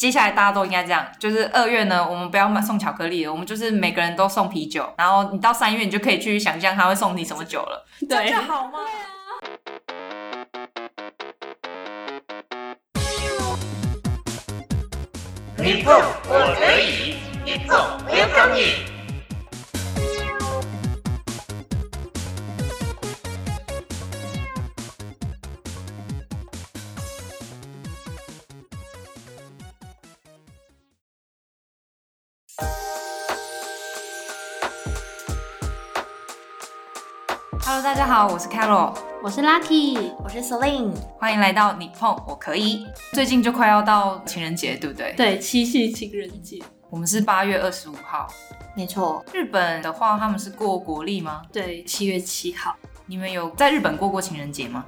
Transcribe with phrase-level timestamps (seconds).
[0.00, 8.78] 接下来大家都应该这样，就是二月呢，我们不要买送巧克力了，我们就是每个人都送啤酒，然后你到三月你就可以去想象他会送你什么酒了， 对就好吗？
[15.58, 15.94] 你碰
[16.30, 17.76] 我可以，你碰
[18.08, 18.56] welcome me。
[18.56, 18.99] Hello，
[38.20, 42.86] 好，我是 Carol，我是 Lucky，我是 Celine，欢迎来到你碰我可以。
[43.14, 45.14] 最近就快要到情人节，对不对？
[45.16, 48.28] 对，七夕情人节，我们是八月二十五号。
[48.76, 51.40] 没错，日本的话，他们是过国历吗？
[51.50, 54.84] 对，七月七号，你们有在日本过过情人节吗？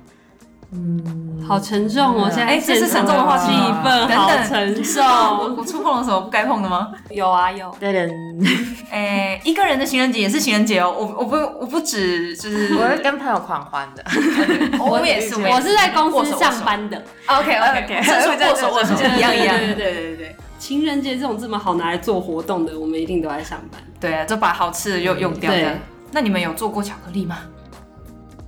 [0.74, 5.56] 嗯，好沉重哦，嗯现在哎这是沉重的话题气氛好等等沉我重。
[5.60, 6.90] 我触碰了什么不该碰的吗？
[7.10, 8.10] 有啊有，对人，
[8.90, 10.90] 哎、一个人的情人节也是情人节哦。
[10.90, 14.02] 我我不我不止就是 我是跟朋友狂欢的，
[14.80, 17.02] 我也是，我是在公司上班的。
[17.26, 19.58] OK OK，是说握手握手对对一样一样。
[19.58, 23.78] 对对对对对，情人节这种这么好拿来做活动的，我们一定都在上班。
[24.00, 25.78] 对啊，就把好吃的又用掉对的。
[26.10, 27.38] 那你们有做过巧克力吗？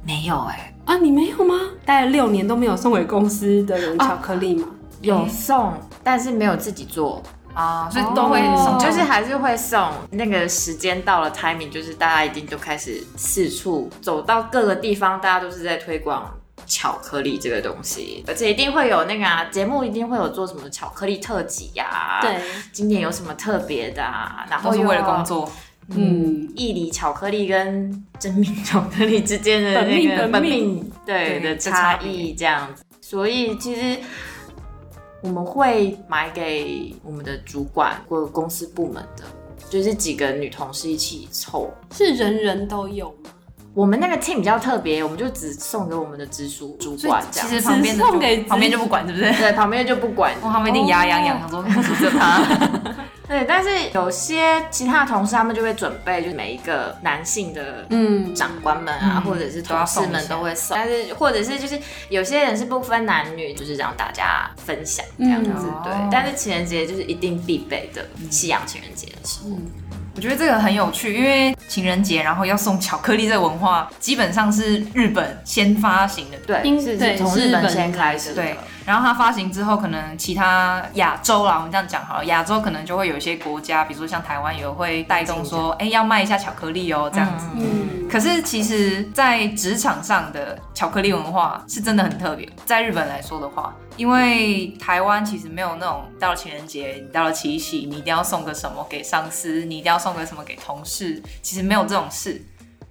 [0.07, 1.59] 没有哎、啊，你没有吗？
[1.85, 4.69] 待了六年都没有送给公司的人巧克力吗？
[5.01, 7.21] 有送，但是没有自己做，
[7.53, 9.91] 啊，所以都会送，哦就是还是会送。
[10.11, 16.33] 那个时间到了，timing 就是大家一定就开始四处走到各个地方，大家都是在推广。
[16.67, 22.41] 巧克力这个东西，而且一定会有那个啊，节目一定会有做什么巧克力特辑呀、对，
[22.73, 24.47] 今年有什么特别的啊？
[24.49, 25.51] 然后是为了工，作。
[25.89, 33.99] 嗯，意里巧克力跟真命巧克力之间的那个本命命对的差差异这样子，所以其实
[35.21, 39.25] 我们会买给我们的主管或者公司部门的，
[39.69, 41.71] 就是几个女同事一起凑。
[41.93, 43.31] 是人人都有吗？
[43.75, 47.49] 我们那个 team 比较特别，我们就只送给我们的直属主管这样。
[47.49, 49.33] 其实旁边的只送给旁边就不管，对不对？
[49.33, 50.33] 对，旁边就不管。
[50.41, 52.41] 我旁边一定牙痒痒，想说他。
[53.27, 61.77] 对，但是有些其他的同事他们就会准备，就是每一个男性的嗯，长官们啊，嗯或者是同事们都会送，但是或者是就是
[62.11, 66.09] 有些人是不分男女，就是让大家分享这样子，嗯对哦。
[66.13, 69.57] 但是情人节就是一定必备的，西洋情人节的时候，
[70.17, 76.39] 我觉得这个很有趣，因为情人节然后要送巧克力这个文化，基本上是日本先发行的。
[76.47, 87.47] 对，从日本先开始的，对，然后它发行之后，可能其他亚洲啦，我们这样讲好了，亚洲可能就会有一些国家，比如说像台湾，也会带动说，哎，要卖一下巧克力哦，这样子。
[87.57, 92.49] 嗯，可是其实，在职场上的巧克力文化是真的很特别。
[92.65, 102.45] 在日本来说的话，因为台湾其实没有那种到了情人节，你到了七夕，你一定要送个什么给上司，你一定要送个什么给同事，其实没有这种事。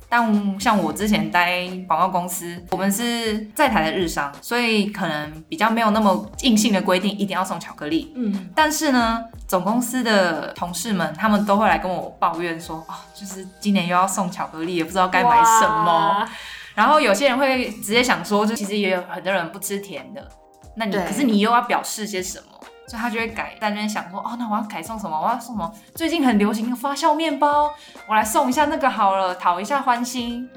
[0.08, 8.14] 但像我之前待广告公司，我们是在台的日商，所以可能比较没有那么硬性的规定一定要送巧克力。
[8.16, 16.30] 嗯，但是呢，总公司的同事们他们都会来跟我抱怨说，哦，就是今年又要送巧克力，也不知道该买什么。
[16.76, 20.30] 然后有些人会直接想说，就其实也有很多人不吃甜的，
[20.76, 22.46] 那你可是你又要表示些什么？
[22.88, 25.20] 所以他就会改，在那边想说，哦，那我要改送什么？
[25.20, 25.74] 我要送什么？
[25.96, 27.74] 最近很流行的发酵面包，
[28.08, 30.50] 我来送一下那个好了，讨一下欢心。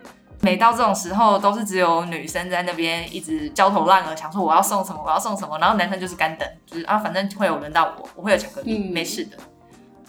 [0.42, 9.36] 每到这种时候，都是只有女生在那边一直焦头烂额，想说我要送什么，我要送什么，然后男生就是干等，就是啊，反正会有轮到我，我会有巧克力，嗯没事的。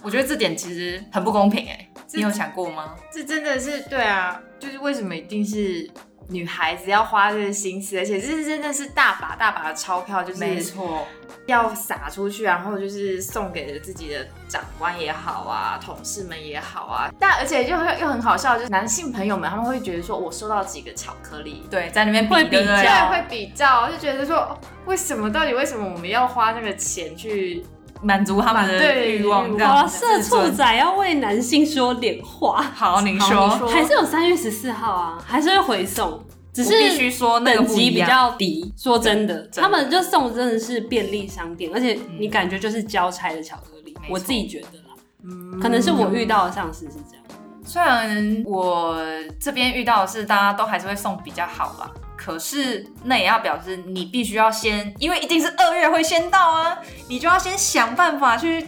[0.02, 2.96] 我觉得这点其实很不公平哎、你有想过吗？
[3.12, 5.90] 这真的是对啊，就是为什么一定是
[6.30, 11.08] 女孩子要花这个心思，而且这真的是大把大把的钞票，就是没错，
[11.46, 17.10] 要撒出去，然后就是送给了自己的长官也好啊，同事们也好啊。
[17.18, 27.66] 但而且又又很好笑，就是男性朋友们他们会觉得说，我收到几个巧克力，对，在那边会对不对比较，会比较，就觉得说，哦为什么到底为什么我们要花那个钱去？
[28.02, 32.62] 满足他们的欲望，好了，社畜仔要为男性说点话。
[32.76, 33.68] 好，您好说，你说。
[33.68, 36.24] 还是有三月十四号啊，还是会回送，
[36.54, 38.74] 只是必是须说等级比较低。
[38.78, 39.62] 说真的，真的。
[39.62, 47.24] 他们就送真的是便利商店，而且你感觉就是交差的巧克力我自己觉得啦，可能是我遇到的上司是这样。
[47.66, 48.98] 虽然我
[49.40, 58.68] 这边遇到的是大家都还是会送比较好啦，可是那也要表示你必须要先，因为一定是二月会先到啊，你就要先想办法去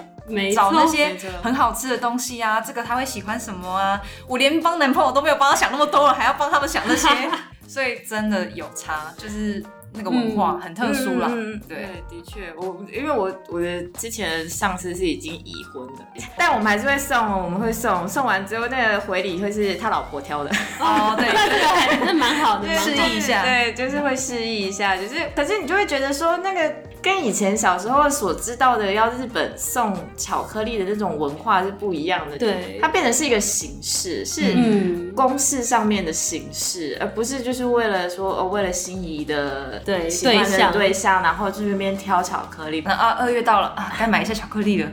[0.56, 4.00] 找那些很好吃的东西啊，这个他会喜欢什么啊？
[4.28, 7.10] 我连帮男朋友都没有帮他想那么多了，还要帮他们想那些，
[7.68, 9.64] 所以真的有差，就是
[9.94, 11.28] 那个文化嗯很特殊啦。
[11.32, 16.06] 嗯对，的确，我因为我我的之前的上司是已经已婚的，
[16.38, 26.74] 但我们还是会送，我们会送，送完之后那个回礼会是他老婆挑的，哦，对， 那这个还是蛮好的，示的意一下对，就是会示意一下，就是可是你就会觉得说那个。
[27.02, 42.82] 跟以前小时候所知道的要日本送巧克力的那种文化是不一样的，对它变成是一个形式，是嗯，公式上面的形式，而不是就是为了说哦，为了心仪的对喜欢的对象对象，然后去那边挑巧克力。
[42.86, 44.90] 那二，二月到了啊，该买一下巧克力了。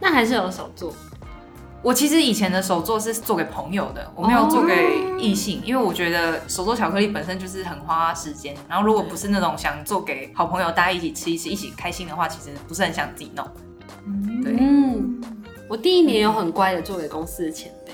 [0.00, 0.94] 那还是有手做，
[1.82, 8.54] 我其实以前的手作是做给朋友的，我没有做给异性，因为我觉得手做巧克力本身就是很花时间。
[8.68, 13.46] 然后如果不是那种想做给好朋友，大家一起吃一吃，一起开心的话，其实不是很想自己弄。
[14.42, 15.20] 对嗯，
[15.68, 17.92] 我第一年有很乖的做给公司的前辈，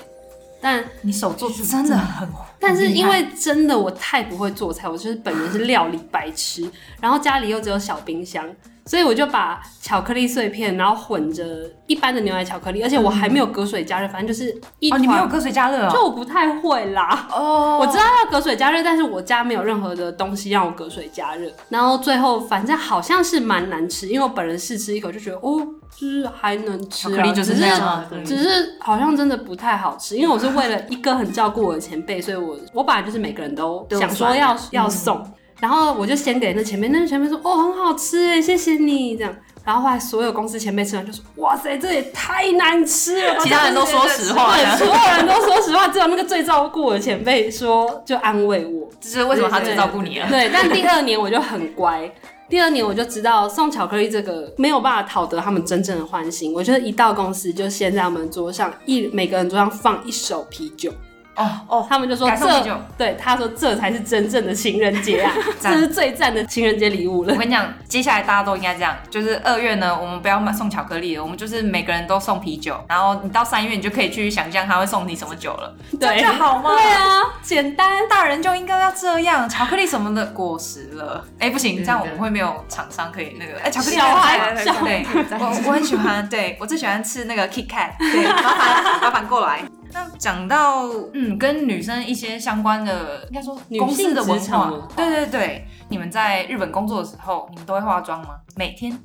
[0.59, 2.27] 但你手做真的很，
[2.59, 6.69] 但是因为真的我太不会做菜，我就是本人是料理白痴，
[6.99, 8.45] 然后家里又只有小冰箱，
[8.87, 11.43] 所以我就把巧克力碎片，然后混着
[11.85, 14.49] 一般的牛奶巧克力，而且我还没有隔水加热，反正就是
[14.79, 15.91] 一哦，你没有隔水加热哦？
[15.91, 17.27] 就我不太会啦。
[17.31, 21.51] 哦我知道要隔水加热，但是我家没有任何的东西让我隔水加热。
[21.69, 25.59] 然后最后反正好像是蛮难吃，因为我本人试吃一口就觉得哦，
[25.95, 30.15] 就是还能吃、啊，巧克力就是样只是好像真的不太好吃。
[30.15, 35.23] 因为我是为了一个很照顾我的前辈，所以我我本来就是每个人都都想说要要送，
[35.59, 39.35] 然后我就先给那前辈，那前辈说哦很好吃哎，谢谢你这样。
[39.65, 48.87] 然后后来所有公司前辈吃完就说：“哇塞，这也太难吃了！”其他人都说实话对，所有人都说实话，只有那个最照顾我的前辈说就安慰我。
[49.01, 50.27] 这是为什么他最照顾你了？
[50.29, 52.09] 对，但第二年我就很乖。
[52.47, 56.53] 第二年我就知道送巧克力这个没有办法讨得他们真正的欢心。
[56.53, 60.93] 我就是一到公司就先在他们桌上一每个人桌上放一手啤酒，
[61.37, 65.31] 哦哦，他们就说这改送啤酒对他说这才是真正的情人节啊，
[65.61, 67.37] 这是最赞的情人节礼物了我。
[67.39, 76.71] 跟你讲，接下来大家都应该这样，就是二月呢，我们不要买送巧克力了，我们就是每个人都送啤酒，然后你到三月你就可以去想象他会送你什么酒了，对就好吗？
[76.71, 77.87] 对啊，简单。
[78.09, 85.05] 大人就应该要这样，巧克力什么的过时了，哎、不行，对这样我们会没有厂商可以那个，哎、巧克力小孩对，
[85.39, 89.61] 我我很喜欢，对我最喜欢吃那个 Kit Kat，对，麻烦麻烦过来。
[89.93, 98.35] 那讲到嗯，跟女生一些相关的，应该说女公司的文化对对对，你们在日本工作的时候，你们都会化妆吗？
[98.55, 98.97] 每天？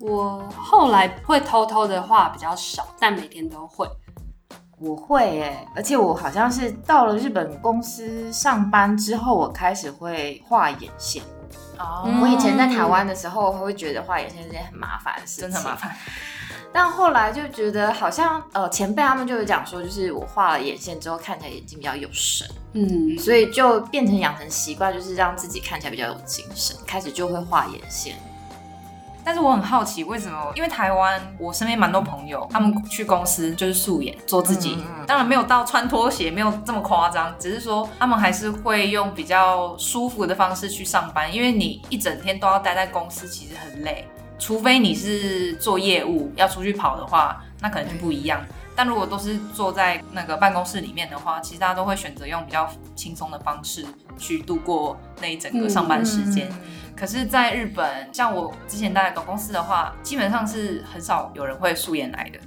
[0.00, 3.88] 我后来会偷偷的化比较少，但每天都会。
[4.80, 11.22] 我会耶，而且我好像是到了日本公司上班之后，我开始会画眼线。
[11.78, 15.96] 哦嗯我以前在台湾的时候，会觉得画眼线是件很麻烦的事情，真的很麻烦。
[16.72, 28.16] 但后来就觉得好像呃前辈他们就有讲说，就是我画了眼线之后看起来眼睛比较有神，嗯，所以就变成养成习惯，就是让自己看起来比较有精神，开始就会画眼线。
[29.26, 30.52] 但是我很好奇，为什么？
[30.54, 44.06] 因为台湾我身边蛮多朋友，他们去公司就是素颜做自己，嗯嗯当然没有到穿拖鞋，没有这么夸张，只是说他们还是会用比较舒服的方式去上班，因为你一整天都要待在公司，其实很累。
[44.44, 48.44] 除非你是做业务要出去跑的话，那可能就不一样。
[48.76, 53.86] 但如果都是坐在那个办公室里面的话，其实大家都会选择用比较轻松的方式
[54.18, 56.46] 去度过那一整个上班时间。
[56.94, 62.38] 可是，在日本，像我之前待的公司的话，基本上是很少有人会素颜来的。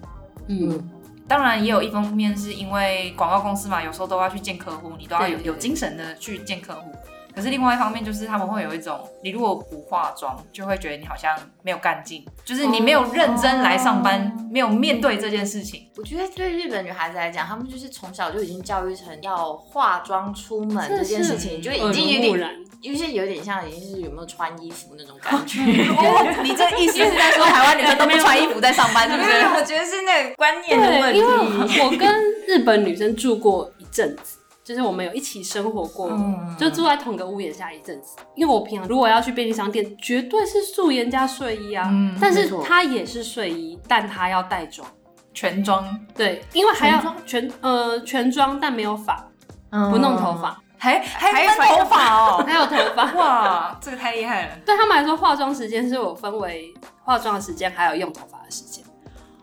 [0.49, 0.87] 嗯，
[1.27, 6.91] 当然，也有一方面是因为广告公司嘛，有时候都要去见客户，你都要有有精神的去见客户。
[7.37, 15.87] 可是另外一方面就是他们会有一种，你如果不化妆，就会觉得你好像没有干劲，就是你没有认真来上班，没有面对这件事情。
[15.97, 22.51] 我觉得对日本女孩子来讲，她们就是从小就已经教育成要化妆出门这件事情，就已经有点，耳濡目染。
[22.79, 25.61] 因为是有点像已经是有没有穿衣服那种感觉。
[25.97, 29.47] 哦，你这意思是在说台湾女生都不穿衣服在上班，是不因为是？
[29.47, 31.79] 我觉得是那个观念的问题，因题。
[31.79, 34.36] 为我跟日本女生住过一阵子，
[34.67, 38.17] 就是我们有一起生活过，嗯就住在同个屋檐下一阵子。
[38.35, 44.85] 因为我平常如果要去便利商店，绝对是素颜加睡衣啊，嗯但是没错她也是睡衣，但她要带妆。
[45.33, 49.25] 全妆，对，因为还要全全呃全妆，但没有发，
[49.69, 52.43] 嗯不弄头发，还还还分头发哦。
[52.45, 53.13] 还有头发。
[53.13, 56.73] 哇，这个太厉害了对他们来说，化妆时间是我分为
[57.05, 58.83] 化妆的时间，还有用头发的时间。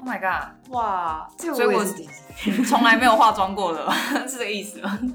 [0.05, 1.85] ！Oh my god，哇，这个所以我
[2.69, 3.91] 从来没有化妆过的，
[4.29, 4.99] 是这个意思吗？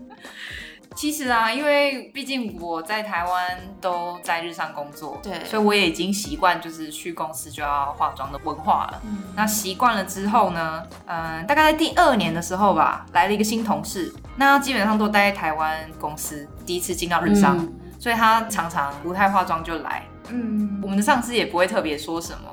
[0.96, 9.02] 其实啊，因为毕竟我在台湾都在日上工作，对所以我也已经习惯就是去公司就要化妆的文化了。
[9.06, 20.04] 嗯那习惯了之后呢，嗯、大概在第二年的时候吧，来了一个新同事，那基本上都待在台湾公司，第一次进到日上，嗯所以他常常不太化妆就来。
[20.30, 22.50] 嗯我们的上司也不会特别说什么，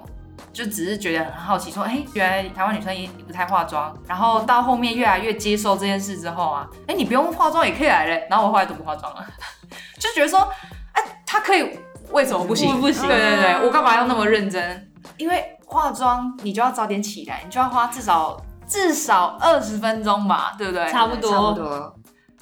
[0.56, 3.94] 就只是觉得很好奇，说，哎、原来台湾女生也不太化妆。
[4.08, 8.26] 然后到后面越来越接受这件事之后啊，哎、你不用化妆也可以来嘞。
[8.30, 9.26] 然后我后来都不化妆了，
[10.00, 10.48] 就觉得说，
[10.92, 11.78] 哎、他可以，
[12.10, 12.74] 为什么不行？
[12.76, 14.90] 不不行对对对，我干嘛要那么认真？
[15.18, 20.90] 因为化妆你就要早点起来，你就要花至少至少二十分钟吧，对不对？
[20.90, 21.94] 差不多差不多。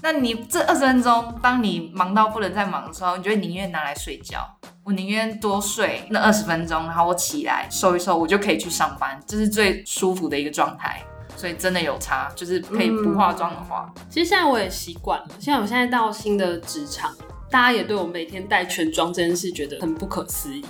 [0.05, 4.47] 那你这二十分钟，当你忙到不能再忙的时候，你就会宁愿拿来睡觉。
[4.85, 11.03] 我宁愿多睡那二十分钟，然后我起来收一收，我就可以去上班，这是最舒服的一个状态。
[11.35, 17.11] 所以真的有差，就是可以不化妆的话，其实现在我也习惯了，现在我现在到新的职场，
[17.51, 20.63] 大家也对我每天带全妆这件事觉得很不可思议。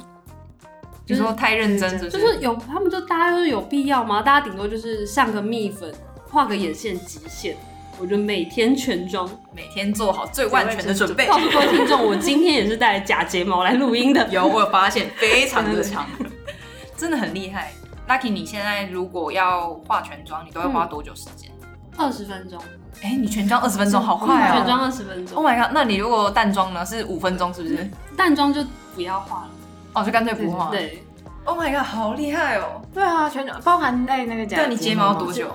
[1.08, 1.98] 你说太认真？
[2.08, 4.22] 就是是有他们就大家就是有必要吗？
[4.22, 5.92] 大家顶多就是上个蜜粉，
[6.30, 7.56] 画个眼线极限。
[7.98, 11.26] 我就每天全妆，每天做好最万全的准备。
[11.26, 14.26] 告诉各位听众，我今天也是带假睫毛来录音的。
[14.28, 16.06] 有，我有发现，非常的长，
[16.96, 17.72] 真的很厉害。
[18.08, 21.50] Lucky，你现在如果要化全妆，你都要花多久时间？
[21.96, 22.60] 二十分钟，
[23.02, 24.54] 哎、你全妆二十分钟，好快哦！
[24.56, 25.70] 全妆二十分钟 Oh，my god！
[25.72, 26.84] 那你如果淡妆呢？
[26.84, 27.88] 是五分钟，是不是？
[28.16, 29.50] 淡妆就不要化了。
[29.92, 30.70] 哦，就干脆不化。
[30.70, 31.04] 对
[31.44, 32.82] ，，Oh my god，好厉害哦！
[32.92, 35.46] 对啊，全妆包含在那个假对，你睫毛多久？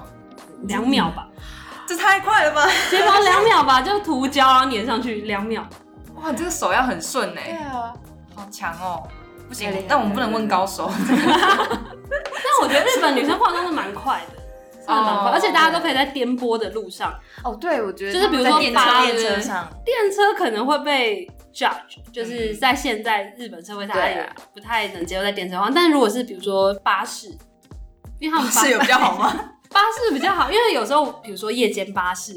[0.63, 1.27] 两秒吧，
[1.89, 2.67] 这太快了吧！
[2.91, 5.67] 睫毛两秒吧，就涂胶然后粘上去两秒。
[6.21, 7.91] 哇，你这个手要很顺哎对哎，啊，
[8.35, 9.01] 好强哦！
[9.47, 10.91] 不行但我们不能问高手。
[11.09, 14.35] 但我觉得日本女生化妆是蛮快的，
[14.85, 17.11] 真的蛮快，哦而且大家都可以在颠簸的路上，
[17.43, 25.73] 哦，对，我觉得就是比如说他们在电车电车上，电车可能会被 judge，就是在现在日本社会，大家也对啊不太能接受在电车上。
[25.73, 27.35] 但如果是比如说巴士，
[28.19, 29.33] 因为他们巴士有比较好吗？
[29.69, 32.33] 巴士比较好，因为有时候比如说夜间巴士，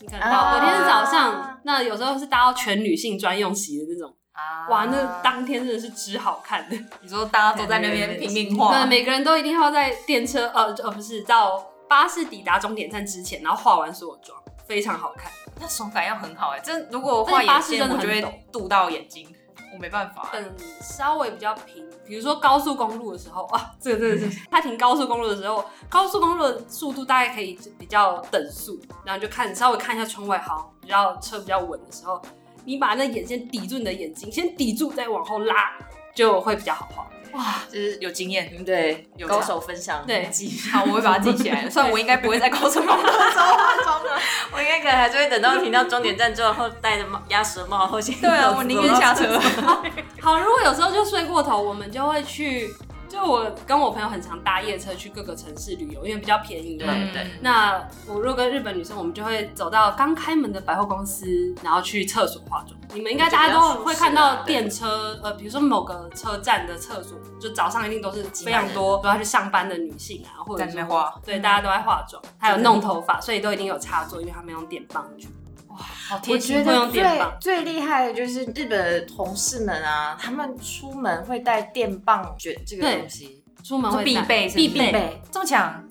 [0.00, 6.76] 你可能到啊隔天早上，那有时候是搭到全女性专用席的那种，啊哇，那当天真的是只好看的。
[7.00, 15.30] 你说大家都在那边拼命对，画，每个人都一定要在电车，呃呃，不是到巴士抵达终点站之前，然后化完所有妆，非常好看。
[15.60, 16.60] 那手感要很好哎。
[16.60, 19.28] 这如果画巴士眼线，我就真的很会堵到眼睛，
[19.74, 20.30] 我没办法。
[20.32, 32.20] 嗯，稍微比较平，比如说高速公路的时候，啊，这个真的是，他停高速公路的时候，高速公路的速度大概可以比较等速，然后就看稍微看一下窗外，好，比较车比较稳的时候，
[32.64, 35.72] 你把那眼线抵住你的眼睛，先抵住，再往后拉，
[36.14, 37.06] 就会比较好画。
[37.32, 38.52] 哇，就是有经验。
[38.54, 40.52] 嗯对，有高手分享对记。
[40.70, 41.64] 好，我会把它记起来。
[41.70, 44.20] 虽然我应该不会在高速公路的时候化妆了。
[44.54, 49.40] 我应该可能还是会等到停到终点站之后，后戴着帽鸭舌帽，后先对啊，我宁愿下车。
[50.20, 52.68] 好，如果有时候就睡过头，我们就会去，
[53.12, 56.86] 就我跟我朋友很常搭夜车去各个城市旅游，因为比较便宜嘛。
[56.86, 61.26] 对对那我如果跟日本女生，我们就会走到刚开门的百货公司，
[61.62, 62.74] 然后去厕所化妆。
[62.94, 75.28] 你们应该大家都会看到电车，呃，比如说某个车站的厕所，就早上一定都是非常多都要去上班的女性啊，或者在那边说化对，大家都在化妆，还有弄头发，所以都一定有插座，因为他们用电棒去。
[75.74, 76.56] 好我贴心。
[76.56, 84.92] 觉得最棒最厉害的就是日本的同事们啊，他们出门会带电棒卷这个东西，出门必备是是必备。
[84.92, 85.22] 备。
[85.30, 85.82] 这么强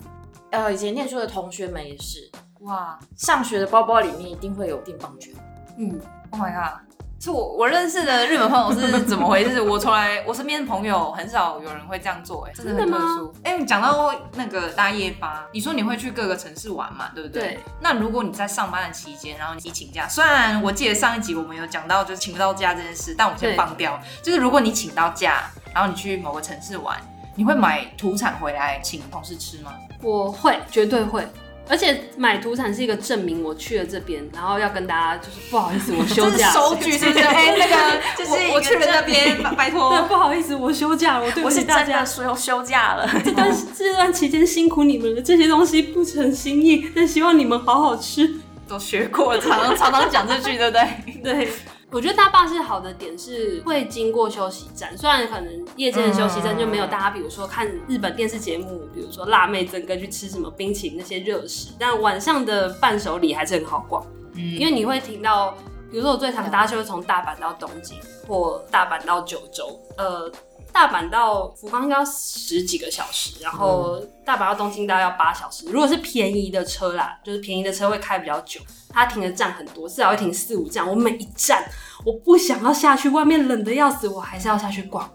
[0.50, 5.32] 呃，以前念书的同学们也是，哇上学的包包里面一定会有电棒卷。
[5.78, 5.98] 嗯
[6.30, 6.82] ，！Oh my god！
[7.22, 9.60] 是我我认识的日本朋友是怎么回事？
[9.60, 13.32] 我从来我身边的朋友很少有人会这样做、哎，真的很特殊。
[13.44, 17.42] 哎、你讲到那个大夜班，你说你会去各个城市玩嘛，对不对？
[17.42, 17.60] 对。
[17.78, 23.96] 那如果你在上班的期间，然后你请假，虽然我记得上一集我们有讲到就是请不到假这件事，但我们先放掉。
[24.20, 27.00] 就是如果你请到假，然后你去某个城市玩，
[27.36, 29.72] 你会买土产回来请同事吃吗？
[30.02, 31.24] 我会，绝对会。
[31.72, 36.52] 而且买土产是一个证明我去了这边，然后要跟大家就是不好意思，我休假了。
[36.60, 37.24] 收据是不是？
[37.24, 40.02] 哎、那个，就是我我去了那边， 拜托。
[40.02, 42.36] 不好意思，我休假了，我对大家真的。
[42.36, 48.34] 休休假了，这段这段期间辛苦你们了，这些东西不成心意，但希望你们好好吃。
[48.68, 51.22] 都学过常常常讲这句，对不对？
[51.22, 51.48] 对，
[51.92, 64.02] 我觉得大巴是好的点是会经过休息站，虽然可能夜间的休息站就没有大家，比如说看日本电视节目，比如说辣妹整个去吃什么冰淇淋那些热食，但晚上的伴手礼还是很好逛，
[64.34, 65.50] 嗯因为你会听到，
[65.90, 70.32] 比如说我最常搭就是从大阪到东京或大阪到九州，呃。
[70.72, 75.66] 大阪到福冈应该要十几个小时，然后大阪到东京大概要八小时。
[75.66, 80.88] 如果是便宜的车啦，就是便宜的车会开比较久，它停的站很多，至少会停四五站。
[80.88, 81.64] 我每一站
[82.04, 85.08] 我不想要下去，外面冷的要死，我还是要下去逛，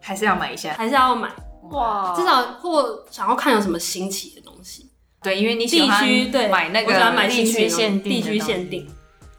[0.00, 0.74] 还是要买一下。
[0.74, 1.28] 还是要买，
[1.70, 4.90] 哇至少或想要看有什么新奇的东西。
[5.22, 8.88] 对，因为你喜地欢区对买那个我喜欢买地区新奇的限定地区限定。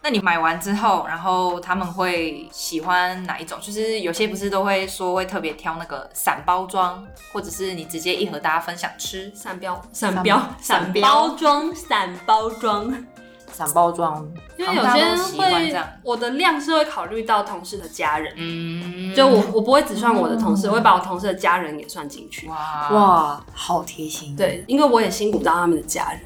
[0.04, 3.60] 那你买完之后，然后他们会喜欢哪一种？
[3.62, 9.32] 就是有些不是都会说会特别挑那个散包装，或者是你直接一盒大家分享吃。
[9.36, 13.06] 散标、散标、散包装、散包装。
[13.54, 14.26] 散包装，
[14.58, 22.48] 因为有些人好像大家都喜欢会这样，我的量是会考虑到同事的家人，嗯，就我我不会只算我的同事，我会把我同事的家人也算进去。
[22.48, 26.22] 哇，哇，好贴心。，对，因为我也辛苦到他们的家人，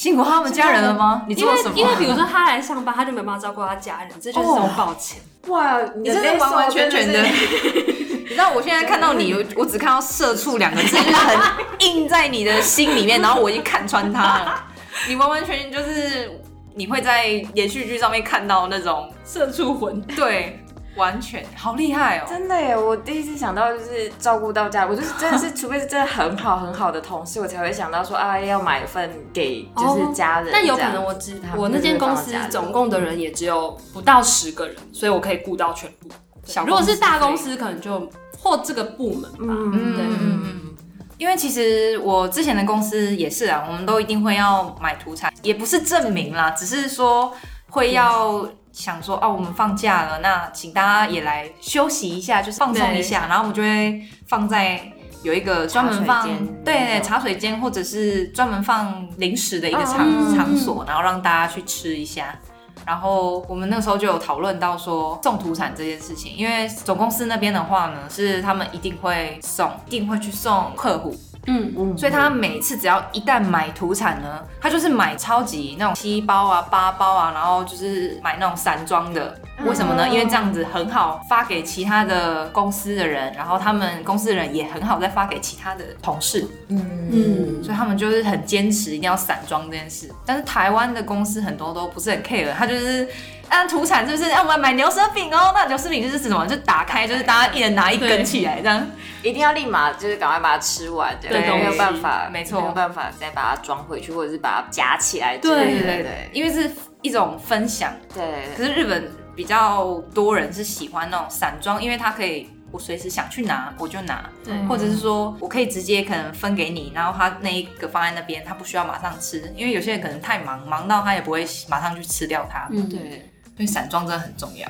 [0.00, 1.24] 辛苦他们家人了吗？
[1.28, 1.74] 你因为做了什么？
[1.76, 5.20] 因为比如说他来上班，他就没办法照顾他家人，这就是这种抱歉。
[5.48, 7.28] 哇，你你真的完完全全的，你
[8.24, 11.38] 你知道我现在看到你，我我只看到“社畜”两个字，就是很
[11.80, 14.64] 印在你的心里面，然后我已经看穿它了。
[15.06, 16.40] 你完完全全就是
[16.74, 20.64] 你会在连续剧上面看到那种，社畜魂，对，
[20.96, 22.26] 完全好厉害哦。
[22.28, 22.76] 真的耶！
[22.76, 30.50] 我第一次想到就是照顾到家，我就是真的是， 除非是真的很好很好的同事，我才会想到说啊，要买一份给就是家人。
[30.52, 36.08] 但有可能我只他我那间公司总共的人也只有不到十个人，所以我可以顾到全部。
[36.44, 39.38] 小如果是大公司司，可能就或这个部门吧。
[39.40, 40.76] 嗯嗯对嗯嗯。
[41.18, 47.30] 因为其实我之前的公司也是啊，我们都一定会要买土产，也不是证明啦，只是说
[47.68, 54.80] 会要想说哦，我们放假了，那请大家也来休息一下，就是放松一下，然后我们就会放在
[55.22, 56.28] 有一个专门放
[56.64, 60.34] 对茶水间或者是专门放零食的一个场、嗯。
[60.34, 62.38] 场所，然后让大家去吃一下。
[62.86, 71.14] 然后我们那时候就有讨论到说送土产这件事情，因为总公司那边的话呢，是他们一定会送，一定会去送客户，
[71.46, 79.38] 嗯，嗯所以他每次只要一旦买土产呢，他就是买超级那种七包啊、八包啊，然后就是买那种散装的。
[79.64, 80.08] 为什么呢？
[80.08, 90.10] 因为这样子很好发给其他的公司的人，然后他们公司的人也很好再发给其他的同事，嗯所以他们就是很坚持一定要散装这件事。
[90.24, 93.08] 但是台湾的公司很多都不是很 care，他就是。
[93.50, 95.50] 按土产就是，啊，我们买牛舌饼哦。
[95.52, 96.46] 那牛舌饼就是什么？
[96.46, 98.86] 就打开，就是大家一人拿一根起来，这样。
[99.24, 105.80] 一定要立马就是赶快把它吃完，这样对没有办法，没错没有办法再把它装回去，或者是把它夹起来之对类的。
[105.80, 106.70] 对对对对，因为是
[107.02, 107.92] 一种分享。
[108.14, 108.24] 对
[108.56, 122.68] 可是日本比较多人是喜欢那种散装，因为它可以我随时想去拿我就拿，对或者是说我可以直接可能分给你，然后他那一个放在那边，他不需要马上吃，因为有些人可能太忙，忙到他也不会马上去吃掉它。
[122.70, 123.28] 嗯，对。
[123.56, 124.66] 所以散装真的很重要。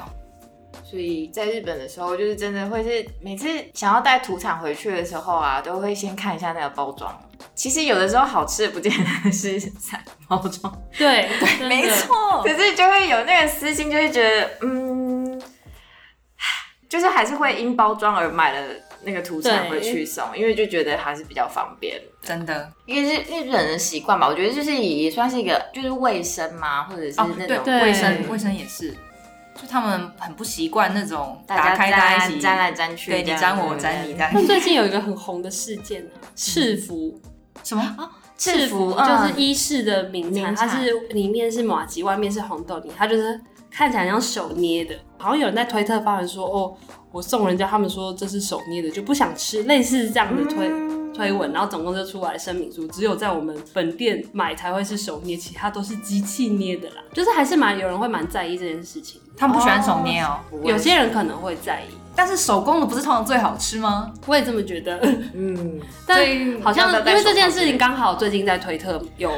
[0.82, 7.16] 所以在日本的时候，就是真的会是每次想要带土产回去的时候啊，都会先看一下那个包装。
[7.60, 11.86] 其实有的时候好吃的不见得是散包装，对，真的没。
[11.90, 15.38] 错可，是就会有那个私心，就会觉得嗯，
[16.88, 18.66] 就是还是会因包装而买了
[19.02, 22.00] 那个土产对回去送，因为就觉得还是比较方便。
[22.22, 28.90] 真的因为是日本人的习惯吧，我觉得就是也算是一个就是卫生嘛，或者是那种对卫生卫生也是，
[29.54, 34.30] 就他们很不习惯那种大家打开大家一起沾来沾去，对你沾我，我沾你，这样。
[34.32, 37.20] 那最近有一个很红的事件啊，赤服。
[37.62, 38.10] 什么？
[38.36, 43.38] 制服就是伊式的名产，名产它是里面是马吉，外面是红豆泥，它就是
[43.70, 44.94] 看起来像手捏的。
[45.18, 46.74] 好像有人在推特发文说，哦，
[47.12, 50.70] 我送人家，他们说这是手捏的，就不想吃，类似这样的推、
[51.12, 57.02] 推文，然后总共就出来声明书，只有在我们本店买才会是手捏，其他都是机器捏的啦。
[57.12, 64.12] 就是还是蛮有人会蛮在意这件事情，他们不喜欢手捏哦，有些人可能会在意，但是手工的不是通常最好吃吗？
[64.26, 65.00] 我也这么觉得。
[65.32, 66.18] 嗯，但
[66.60, 69.32] 好像因为这件事情刚好最近在推特有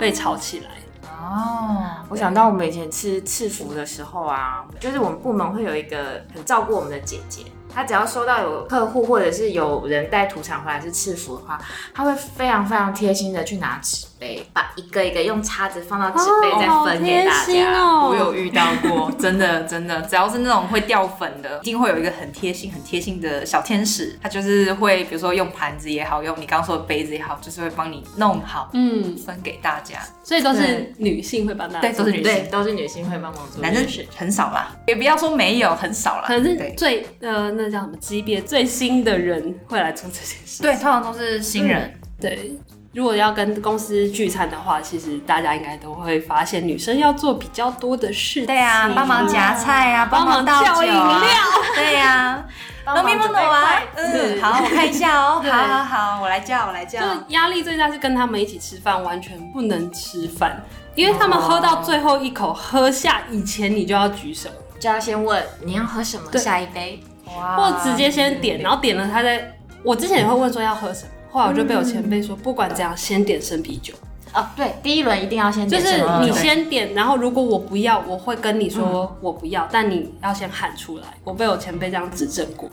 [0.00, 0.70] 被炒起来。
[1.08, 11.56] 哦，我想到我们以前吃赤福的时候啊，就是我们部门会有一个很照顾我们的姐姐，她只要收到有客户或者是有人带土产回来是赤福的话，
[11.94, 17.82] 她会非常非常贴心的去拿纸杯，把一个一个用叉子放到纸杯再分给大家。
[17.82, 18.08] 哦！
[18.08, 29.98] 我有遇到过，真的真的，只要是那种会掉粉的，一定会有一个很贴心、很贴心的小天使，他就是会，比如说用盘子也好，用你刚刚说的杯子也好，就是会帮你弄好，嗯，分给大家。
[30.22, 34.06] 所以都是女性会帮大家做，对都是女，性，都是女性会帮忙做男生是。
[34.16, 36.24] 很少啦，也不要说没有，很少啦。
[36.26, 40.62] 可能是最呃那叫什么级别最新的人会来做这件事。
[40.62, 41.92] 对，通常都是新人。
[42.20, 42.52] 对，
[42.94, 48.46] 如果要跟公司聚餐的话，其实大家应该都会发现女生要做比较多的事情。
[48.46, 51.28] 对啊，帮忙夹菜啊，帮忙倒饮酒啊料，
[51.74, 52.44] 对 呀。
[52.84, 55.40] 帮忙准备诺啊筷，子嗯，好，我看一下哦。
[55.50, 57.00] 好好好，我来叫，我来叫。
[57.00, 60.62] 就是压力最大是跟他们一起吃饭，完全不能吃饭，
[60.94, 67.02] 因为他们喝到最后一口喝下以前，你就要举手，就要先问你要喝什么，下一杯。
[67.34, 69.50] 哇或直接先点，然后点了他再。
[69.82, 73.92] 我之前也会问说要喝什么，后来我就被我前辈说，不管怎样，先点生啤酒。
[74.32, 81.04] 哦，对，第一轮一定要先就是你先点，然后如果我不要，我会跟你说我不要，但你要先喊出来。
[81.24, 82.70] 我被我前辈这样指正过。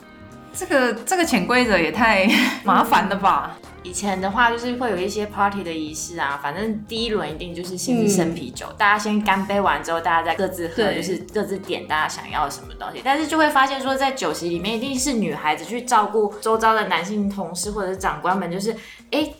[0.53, 2.29] 这个这个潜规则也太
[2.63, 3.57] 麻烦了吧？
[3.83, 13.01] 以前的话，就是会有一些 party 的仪式啊，反正第一轮一定就是先是生啤酒，大家先干杯完之后，大家再各自喝，就是各自点大家想要什么东西。
[13.03, 18.71] 但是就会发现说，在酒席里面，一定是女孩子去照顾周遭的男性同事或者是长官们，就是
[19.11, 19.19] 哎。
[19.21, 19.35] 诶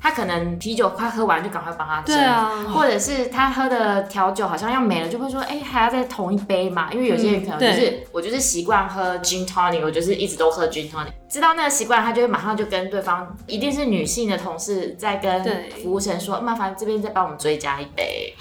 [0.00, 2.64] 他可能啤酒快喝完，就赶快帮他斟，对啊。
[2.72, 6.92] 或者是他喝的调酒好像要没了，就会说，哎、还要再同一杯嘛？
[6.92, 8.06] 因为有些人可能就是、对。
[8.12, 15.44] 我就是习惯喝 gin tonic，我就是一直都喝 gin tonic，知道那个习惯，他就会马上就跟对方，一定是女性的同事在跟
[15.82, 18.34] 服务生说，麻烦这边再帮我们追加一杯。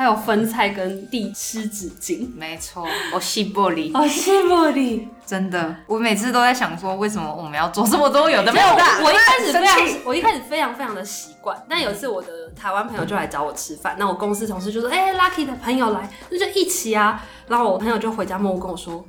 [0.00, 2.26] 还有分菜跟地湿纸巾。
[2.34, 5.06] 没错，我吸玻璃，哦，谢茉莉。
[5.26, 8.82] 真的，我每次都在想说，为什么我们要做这么多有的没有的？
[9.04, 11.54] 我一开始非常，我一开始非常非常的习惯。
[11.68, 19.04] 但有一次我的台湾朋友就来找我吃饭，那我公司同事就说：“哎、l u c k y 的朋友来，那就一起啊。”然后我朋友就回家默默跟我说：“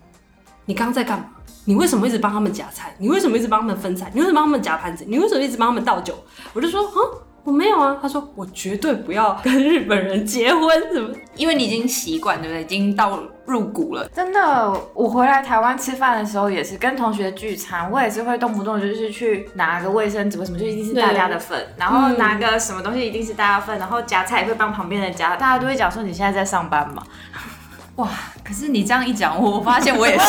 [0.68, 1.26] 你刚刚在干嘛？
[1.64, 2.94] 你为什么一直帮他们夹菜？
[2.98, 4.12] 你为什么一直帮他们分菜？
[4.14, 5.06] 你为什么帮他们夹盘子？
[5.08, 6.14] 你为什么一直帮他们倒酒？”
[6.52, 7.00] 我就说：“啊，
[7.44, 12.62] 我没有啊。”他说：“我绝对不要跟 日本人结婚，什么因为你已经习惯，对不对？
[12.62, 14.08] 已经到入骨了。
[14.14, 27.04] 真的，我回来台湾吃饭的时候也是跟同学聚餐，我也是会动不动就是去拿个卫生纸，为什么就一定是大家的份，然后拿个什么东西一定是大家份，然后夹菜也会帮旁边的夹，大家都会讲说你现在在上班嘛，
[27.98, 28.08] 哇！
[28.44, 30.20] 可是你这样一讲，我发现我也是。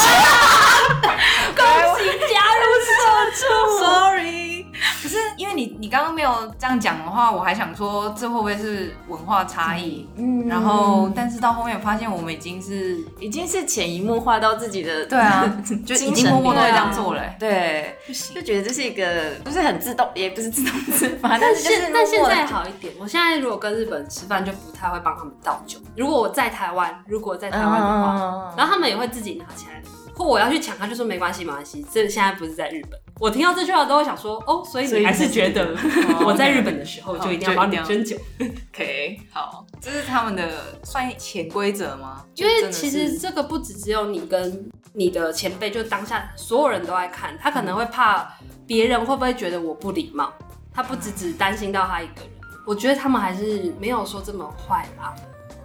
[1.54, 1.64] 恭
[1.98, 2.92] 喜加入社
[3.36, 3.40] 畜
[3.84, 4.66] ？Sorry，
[5.02, 10.08] 可是因为你你刚刚没有这样讲的话，我还想说这会不会是文化差异？
[10.16, 15.44] 嗯然后，但是到后面发现我们已经是已经是潜移默化到自己的对啊，
[15.86, 17.36] 就已经默默都会这样做了、欸。
[17.38, 17.96] 对，
[18.34, 25.78] 就觉得这是一个不是很自动，也不是自动自发，但但是就是现但现在好一点，我现在如果跟日本人吃饭，就不太会帮他们倒酒。
[25.96, 29.82] 如果我在台湾，如果在台湾的话，嗯然后他们也会自己拿起来，
[30.14, 32.98] 或我要去抢，他就说没关系，没关系，这现在不是在日本。
[33.22, 38.18] 我听到这句话都会想说，哦，所以你还是觉得哦我在日本的时候就一定要帮你针灸，
[38.74, 40.50] OK，好，这是他们的
[40.82, 42.24] 算潜规则吗？
[42.34, 48.28] 因为其实是这个不只只有你跟你的前辈，就当下所有人都在看，他可能会怕
[48.66, 50.32] 别人会不会觉得我不礼貌，
[50.74, 52.30] 他不只只担心到他一个人。
[52.66, 55.14] 我觉得他们还是没有说这么坏啦，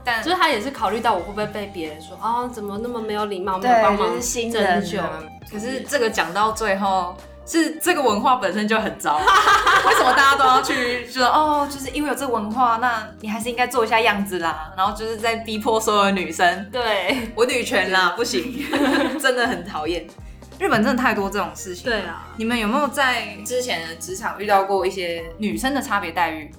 [0.04, 5.02] 但就是他也是考虑到我会不会被别人说哦，怎么那么没有礼貌，没有对，帮忙就是新人斟酒。
[5.52, 7.16] 可是这个讲到最后，
[7.48, 9.18] 是这个文化本身就很糟。
[9.18, 14.74] 为什么大家都要去就说哦，就是因为有这个文化，那你还是应该做一下样子啦。
[14.76, 18.54] 然后就是在逼迫所有的女生，对我女权啦，不行，
[19.22, 20.06] 真的很讨厌。
[20.60, 21.86] 日本真的太多这种事情。
[21.86, 26.52] 对啊，你们有没有在之前的职场遇到过一些女生的差别待遇？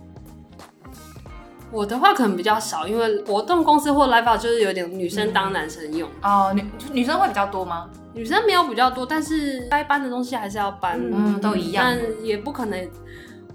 [1.71, 7.89] 我的话可能比较少，因为活动公司或 live out 就是有点女生当男生用，哦，女女生会比较多吗？
[8.15, 12.91] 女生没有比较多，但是该搬的东西还是要搬，嗯都一样但也不可能。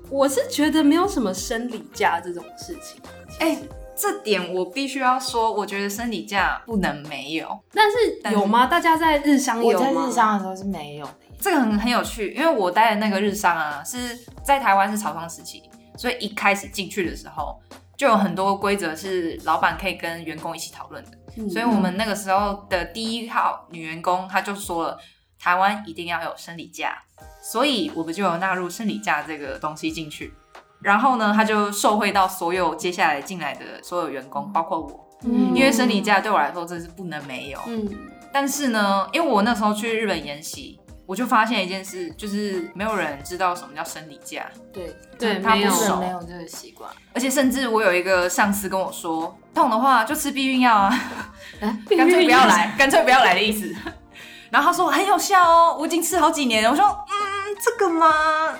[0.10, 3.02] 我是觉得没有什么生理假这种事情，
[3.39, 3.58] 哎、
[3.95, 7.60] 这点我必须要说，我觉得生理假不能没有。
[7.73, 8.67] 但是有吗？
[8.67, 9.80] 大家在日商有吗？
[9.80, 11.13] 我在日商的时候是没有的。
[11.39, 13.97] 这个很很有趣，因为我待的那个日商啊，是
[14.43, 15.63] 在台湾是草创时期，
[15.97, 17.60] 所以一开始进去的时候，
[18.04, 21.12] 就有很多规则是老板可以跟员工一起讨论的。
[21.38, 25.00] 嗯所以我们那个时候的第一号女员工，她就说了，
[25.39, 27.02] 台湾一定要有生理假，
[27.42, 30.34] 所以我们就有纳入生理假这个东西进去。
[30.82, 37.60] 然后呢，她就受惠到所有接下来进来的所有员工，包括我，嗯因为生理假对我来说真是不能没有。
[37.68, 37.89] 嗯，
[38.34, 50.89] 但是呢，因为我那时候去日本研习，我就发现一件事，就是没有人知道什么叫生理假，对对，他不熟没有这个习惯，而且甚至我有一个上司跟我说，痛的话就吃避孕药啊，
[51.89, 53.74] 干脆不要来，干脆不要来的意思。
[54.50, 56.70] 然后他说很有效哦，我已经吃好几年了。
[56.70, 58.08] 我说嗯，这个吗？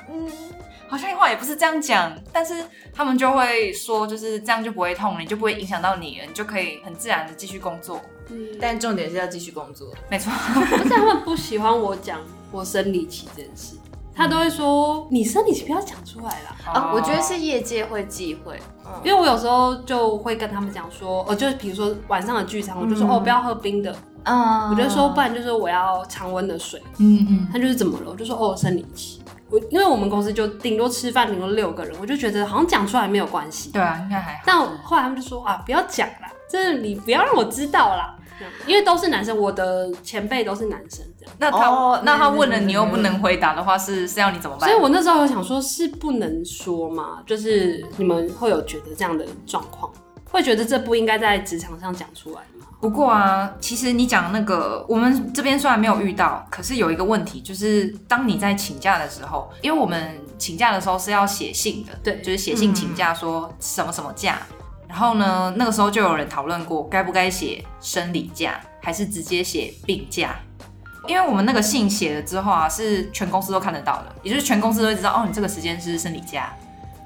[0.10, 0.27] 嗯，
[0.88, 8.01] 好像话也不是这样讲，但是他们就会说，就是这样就不会痛了，你就不会影响到你了，你就可以很自然的继续工作。
[8.29, 9.88] 嗯但重点是要继续工作。
[10.09, 12.19] 没错， 而且他们不喜欢我讲
[12.51, 13.75] 我生理期这件事，
[14.15, 16.55] 他都会说你生理期不要讲出来啦。
[16.73, 18.59] 啊，我觉得是业界会忌讳，
[19.03, 26.81] 因为我有时候就会跟他们讲说，哦，就是比如说晚上的聚餐，我就说、哦不要喝冰的，嗯，我就说不然就是我要常温的水。
[26.99, 29.21] 嗯嗯，他就是怎么了，我就说哦生理期。
[29.49, 33.71] 我因为我们公司就顶多吃饭顶多六个人，我就觉得好像讲出来没有关系。
[33.71, 34.41] 对啊，应该还好。
[34.45, 36.07] 但后来他们就说啊不要讲
[36.57, 38.15] 啦，这你不要让我知道啦，
[38.67, 41.35] 因为都是男生，我的前辈都是男生，这样。
[41.39, 44.69] 那他、哦那他问了你又不能回答的话，是是要你怎么办？
[44.69, 49.91] 所以我那时候有想说，是不能说嘛，就是你们会有觉得这样的状况，
[50.29, 52.67] 会觉得这不应该在职场上讲出来吗？
[52.79, 64.39] 不过啊，其实你讲那个，我们这边虽然没有遇到，可是有一个问题，就是当你在请假的时候，因为我们请假的时候是要写信的，对就是写信请假说什么什么假。
[64.93, 70.36] 然后呢，那个时候就有人讨论过，该不该写生理假，还是直接写病假？
[71.08, 76.53] 因为我们那个信写了之后啊，是全公司都看得到的，也就是全公司都会知道，哦，你这个时间是生理假。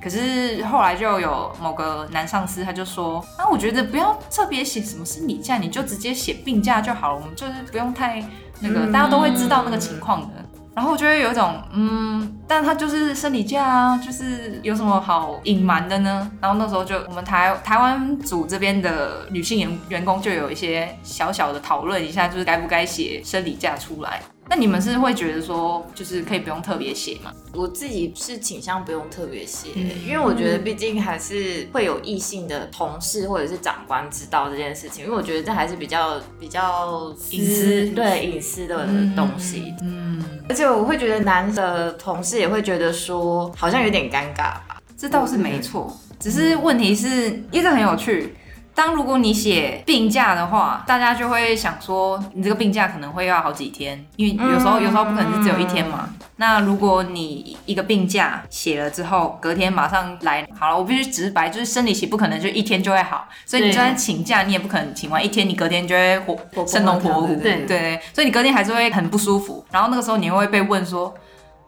[0.03, 8.21] 可是后来就有某个男上司他就说，啊，我觉得不要特别写什么生理假，你就直接写病假就好了，我们就是不用太
[8.59, 10.33] 那个，嗯大家都会知道那个情况的。
[10.77, 16.29] 然后我就会有一种，嗯，但他就是生理假啊，就是有什么好隐瞒的呢？
[16.39, 24.21] 然后那时候就我们台台湾组这边的女性员员工就有一些小小的讨论一下，就是该不该写生理假出来。
[24.49, 27.33] 那你们是会觉得说，就是可以不用特别写吗？
[27.53, 39.73] 我自己是倾向不用特别写，嗯因为我觉得毕竟还是会有异性的同事或者是长官知道这件事情，因为我觉得这还是比较比较隐私对隐私的东西。
[39.81, 44.81] 嗯，而且我会觉得男的同事也会觉得说，好像有点尴尬吧。
[44.97, 48.33] 这倒是没错，只是问题是，一直很有趣。
[48.77, 56.07] 当如果你写病假的话，大家就会想说，你这个病假可能会要好几天，因为有时候、嗯有时候不可能是只有一天嘛。
[56.35, 69.65] 那如果你一个病假写了之后，隔天马上来，好了，我必须直白，就是生理期不可能就一天就会好，所以你就算请假，你也不可能请完一天，你隔天就会活活生龙活虎，对对，所以你隔天还是会很不舒服。
[69.71, 71.11] 然后那个时候你又会被问说，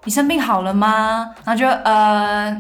[0.03, 1.31] 你生病好了吗？
[1.43, 2.55] 然后就呃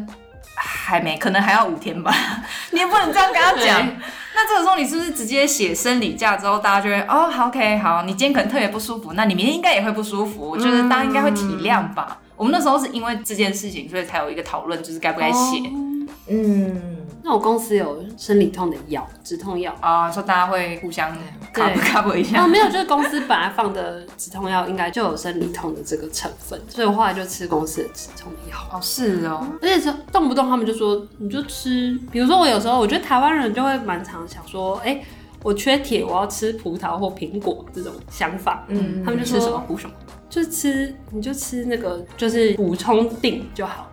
[0.61, 2.13] 还没，可能还要五天吧。
[2.71, 3.87] 你也不能这样跟他讲。
[4.35, 12.19] 那这个时候你是不是直接写生理假之后，大家就会哦好 OK 好，你今天可能特别不舒服，那你明天应该也会不舒服，就是大家应该会体谅吧。
[12.35, 15.57] 我们那时候是因为这件事情，所以才有一个讨论，就是该不该写
[16.29, 19.75] 嗯，那我公司有生理痛的药，止痛药。
[19.81, 21.13] 啊、说大家会互相
[21.53, 22.47] 对 cover cover 一下啊，。
[22.47, 28.57] 没有，就是公司本来放的止痛药应该就有生理痛的这个成分，所以我后来就吃公司的止痛药。
[28.71, 35.01] 哦，是哦，而且是动不动他们就说你就吃，比如说我有时候我觉得台湾人就会蛮常想说，哎、
[35.43, 39.95] 我缺铁，我要吃葡萄或苹果这种想法，嗯他们就吃什么补什么。
[40.29, 43.88] 就吃你就吃那个就是补充锭就好，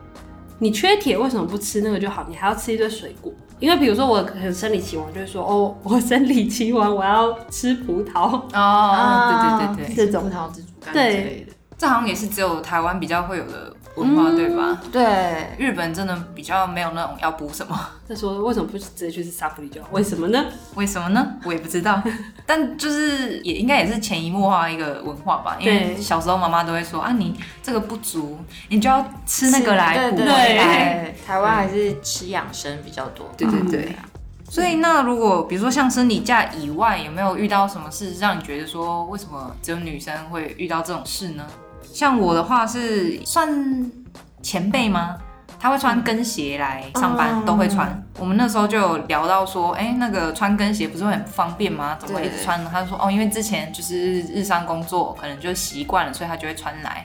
[0.58, 2.26] 你缺铁为什么不吃那个就好？
[2.28, 3.32] 你还要吃一堆水果。
[3.58, 11.52] 因为比如说我可能生理期完就会说哦，我生理期完我要吃葡萄，哦，对对对对，这种葡萄自主干对之类的。
[11.78, 14.80] 这好像也是只有台湾比较会有的文化，对吧？
[14.92, 19.88] 对，日本真的比较没有那种要补什么，再说为什么不直接去吃沙普里就好？
[19.90, 20.44] 为什么呢？
[20.74, 21.34] 为什么呢？
[21.44, 22.02] 我也不知道，
[22.46, 25.56] 但就是也应该也是潜移默化一个文化吧。
[25.58, 33.26] 因为小时候妈妈都会说啊，你这个不足，你就要吃那个来补对回对台湾还是吃养生比较多。
[33.36, 34.04] 对对对啊
[34.48, 41.44] 所以那如果比如说像生理假以外，有没有遇到什么事让你觉得说，为什么只有女生会遇到这种事呢？
[41.96, 43.90] 像我的话是算
[44.42, 45.16] 前辈吗？
[45.58, 48.04] 他会穿跟鞋来上班，哦都会穿。
[48.18, 51.96] 我们那时候就有聊到说，哎、那个穿跟鞋不是会很不方便吗？
[51.98, 52.68] 怎么会一直穿呢？
[52.70, 57.02] 他就说，哦，因为之前就是日商工作，可能就习惯了，所以他就会穿来。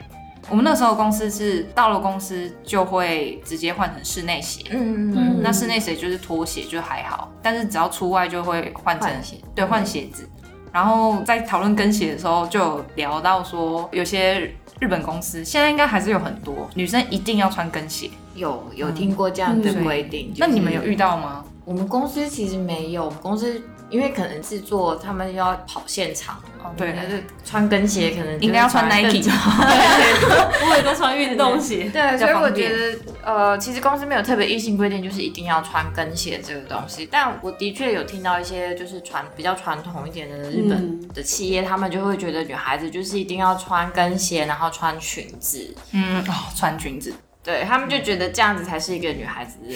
[0.50, 10.28] 我们那时候公司是到了公司就会直接换成室内鞋，嗯嗯嗯那室内鞋就是拖鞋，就还好，但是只要出外就会换成鞋对，换鞋子。
[10.72, 14.40] 然后在讨论跟鞋的时候，就有聊到说，有些
[14.80, 18.10] 日本公司现在应该还是有很多女生一定要穿跟鞋。
[18.34, 20.34] 有有听过这样的嗯规定。
[20.38, 21.44] 那你们有遇到吗？
[21.66, 31.90] 我们公司其实没有，我们公司因为可能制作他们要跑现场，哦，对，就是穿跟鞋可能应该要穿 Nike 更我也都穿运动鞋。
[31.90, 37.08] 对，所以我觉得，呃，其实公司没有特别硬性规定，就是一定要穿跟鞋这个东西。
[37.12, 49.76] 但我的确有听到一些就是传比较传统一点的日本嗯的企业，他们就会觉得女孩子就是一定要穿跟鞋，然后穿裙子，嗯，哦，穿裙子，对他们就觉得这样子才是一个女孩子的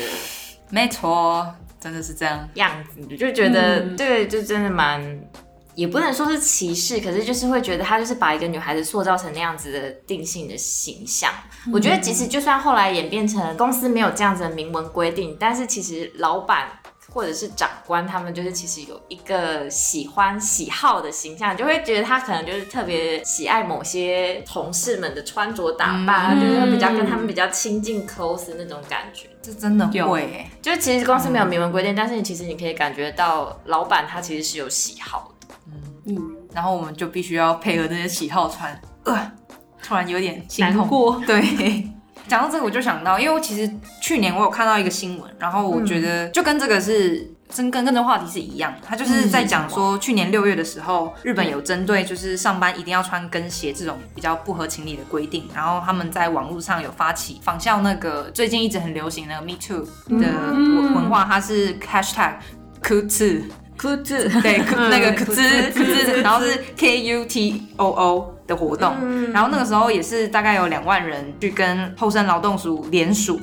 [0.70, 1.54] 没错，
[1.86, 2.50] 真的是这样。
[2.56, 5.22] 样子，就觉得、嗯对，就真的蛮。
[5.76, 11.30] 也不能说是歧视，可是就是会觉得他就是把一个女孩子塑造成那样子的定性的形象。
[11.74, 16.70] 我觉得即使就算后来演变成公司没有这样子的明文规定，但是其实老板
[17.16, 29.30] 或者是长官，他们就是其实有一个喜欢喜好的形象，就会觉得他可能就是特别喜爱某些同事们的穿着打扮，嗯就是比较跟他们比较亲近 close 那种感觉。
[29.42, 35.56] 这真的有会欸就是其实公司没有明文规定，但是你其实你可以感觉到老板他其实是有喜好的。
[36.08, 39.32] 嗯，然后我们就必须要配合这些喜好穿，呃，
[39.82, 40.76] 突然有点心痛。
[40.80, 41.24] 难过。
[41.26, 41.90] 对，
[42.28, 47.32] 讲到这个我就想到，因为我其实去年我有看到一个新闻，然后我觉得就跟这个是。
[47.56, 59.88] 跟跟跟这话题是一样的，他就是在讲说，去年六月的时候，日本有针对就是上班一定要穿跟鞋这种比较不合情理的规定，然后他们在网络上有发起仿效那个最近一直很流行那个 Me Too
[60.20, 62.34] 的文文化，它是 Hashtag
[62.82, 63.44] 裤子
[63.78, 68.94] 裤子，对，那个裤裤子裤子，然后是 K U T O O 的活动，
[69.32, 73.40] 然后那个时候也是大概有两万人去跟后生劳动署联署，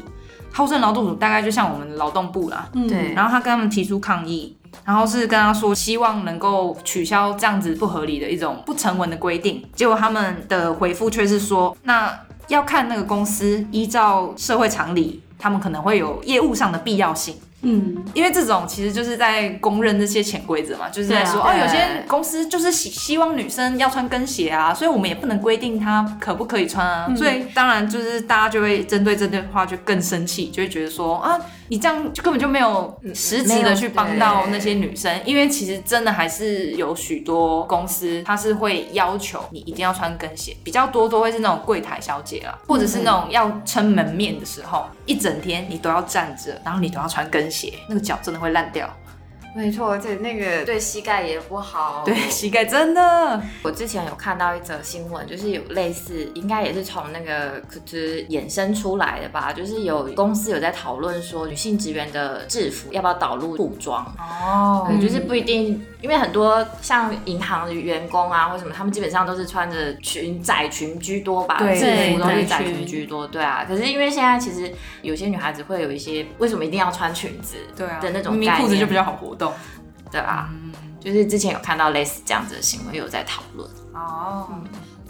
[0.53, 2.89] 后生劳动署大概就像我们的劳动部啦，嗯。
[2.89, 3.13] 对。
[3.15, 12.13] 然后他跟他们提出抗议，然后是跟他说希望能够取消这样子不合理的一种不成文的规定，结果他们的回复却是说，那
[12.49, 17.37] 要看那个公司依照社会常理，他们可能会有业务上的必要性。
[17.65, 27.09] 嗯，因为这种其实就是在公认这些潜规则嘛，就是在说、啊哦，有些公司就是希希望女生要穿跟鞋啊，所以我们也不能规定她可不可以穿啊。
[27.17, 31.39] 所以当然就是大家就会针对这句话就更生气，就会觉得说啊，
[31.73, 48.87] 你这样就根本就没有实质的去帮到那些女生，因为其实真的还是有许多公司它是会要求你一定要穿跟鞋，比较多都会是那种柜台小姐啦，或者是那种要撑门面的时候，一整天你都要站着，然后你都要穿跟鞋，那个脚真的会烂掉。
[49.55, 52.03] 没错，而且那个对膝盖也不好。
[52.07, 53.43] 对，膝盖真的。
[53.63, 64.03] 我之前有看到一则新闻，就是有类似，应该也是从那个就是衍生出来的吧，就是有公司有在讨论说，女性职员的制服要不要导入裤装。
[64.19, 73.67] 哦对，就是不一定，因为很多像银行的员工啊，或什么，他们基本上都是穿着裙窄裙居多吧，对制服都是窄裙居多，对啊。
[73.69, 79.42] 可是因为现在其实有些女孩子会有一些为什么一定要穿裙子对啊，的那种概念，裤子就比较好活动。
[80.11, 80.51] 对啊。
[81.01, 83.69] 就是之前有看到类似这样子的新闻，有在讨论。
[83.93, 84.49] 哦，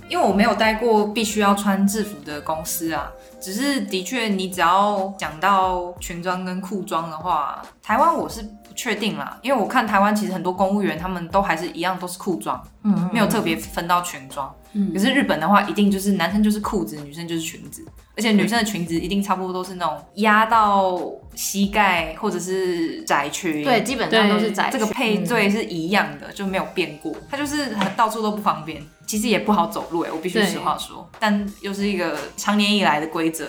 [0.09, 8.43] 因为我没有待过必须要穿制服的公司啊，只是的确你只要讲到裙装跟裤装的话，台湾我是
[8.73, 14.53] 不确定啦，因为我看台湾其实很多公务员他们都还是一样都是裤装，嗯没有特别分到裙装。
[14.73, 17.85] 嗯可是日本的话，一定就是男生就是裤子，女生就是裙子，
[18.17, 20.99] 而且女生的裙子一定差不多都是那种压到
[21.35, 23.63] 膝盖或者是窄裙。
[23.63, 27.15] 对，基本上都是对窄这个配对是一样的，就没有变过。
[27.31, 31.07] 它就是很到处都不方便，其实也不好走路哎，我必须对实话说。
[31.21, 33.47] 但又是一个常年以来的规则，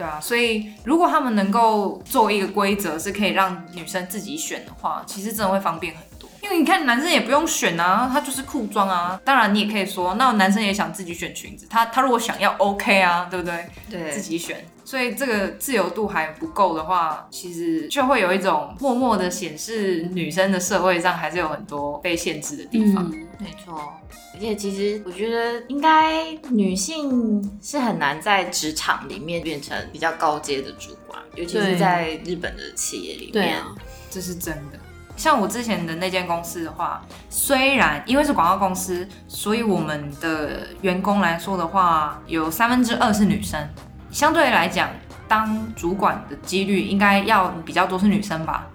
[0.00, 0.18] 对啊。
[0.18, 6.28] 所以如果他们能够做一个规则，是可以让女生自己选的话，其实真的会方便很多。
[6.42, 9.20] 因为你看男生也不用选啊，他就是裤装啊。
[9.24, 13.66] 当然你也可以说，那男生也想自己选裙子，他他如果想要 OK 啊，对不对？
[13.90, 14.64] 对自己选。
[14.82, 23.08] 所以这个自由度还不够的话，其实就会有一种默默的显示女生的社会上还是有很多被限制的地方。
[23.12, 23.94] 嗯，没错，
[24.34, 33.32] 而且其实我觉得应该女性是很难在职场里面变成比较高阶的主管，尤其是在日本的企业里面。
[33.32, 33.74] 对啊，
[34.10, 34.78] 这是真的。
[35.16, 43.68] 像我之前的那间公司的话，虽然因为是广告公司，所以我们的员工来说的话，有三分之二是女生，
[44.10, 44.90] 相对来讲，
[45.26, 48.66] 当主管的几率应该要比较多是女生吧。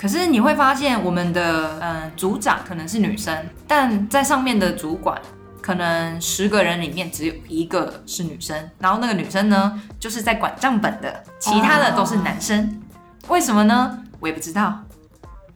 [0.00, 3.36] 可是你会发现，我们的嗯、组长可能是女生，
[3.68, 5.20] 但在上面的主管
[5.60, 12.80] 可能十个人里面只有一个是女生，然后那个女生呢，就是在管账本的，其他的都是男生。
[13.28, 14.02] 为什么呢？
[14.20, 14.80] 我也不知道，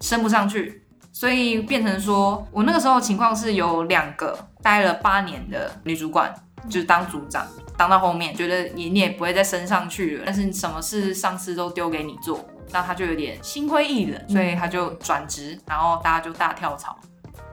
[0.02, 6.30] 升不上去，所以变成说我那个时候情况是有两个待了八年的女主管，
[6.68, 7.46] 就是当组长，
[7.78, 16.96] 当到后面觉得你你也不会再升上去了，但是什么事上司都丢给你做，那他就有点心灰意冷，所以他就转职，然后大家就大跳槽。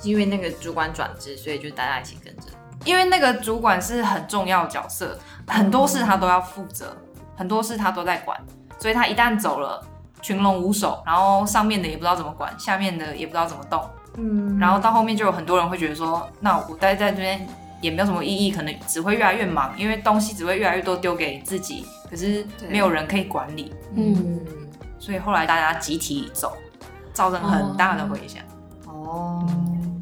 [0.04, 2.44] 因为那个主管转职，所以就大家一起跟着。
[2.84, 6.98] 因为那个主管是很重要角色，很多事他都要负责，
[7.38, 8.36] 很多事他都在管，
[8.80, 9.80] 所以他一旦走了，
[10.20, 17.48] 群龙无首，然后上面的也不知道怎么管，下面的也不知道怎么动，嗯，然后到后面就有很多人会觉得说，那我待在这边
[17.80, 24.40] 也没有什么意义，可能只会越来越忙，因为东西只会越来越多丢给自己，可是没有人可以管理，嗯，
[25.02, 26.56] 所以后来大家集体走，
[27.12, 28.44] 造成很大的回响。
[28.86, 29.44] 哦，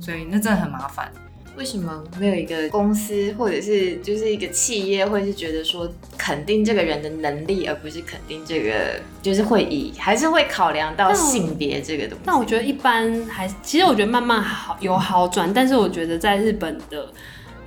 [0.01, 1.09] 所以那真的很麻烦。
[1.55, 12.23] 为什么没有一个公司或者是就是一个企业会是觉得说肯定这个人的能力，而不是肯定这个就是会以还是会考量到性别这个东西？
[12.25, 17.11] 但我觉得一般还，其实我觉得慢慢好有好转，但是我觉得在日本的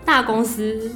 [0.04, 0.90] 大公司